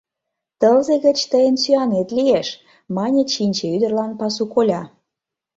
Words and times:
—Тылзе 0.59 0.95
гыч 1.05 1.19
тыйын 1.31 1.55
сӱанет 1.63 2.09
лиеш!— 2.17 2.47
мане 2.95 3.23
Чинче 3.31 3.65
ӱдырлан 3.75 4.11
пасу 4.19 4.43
коля. 4.53 4.81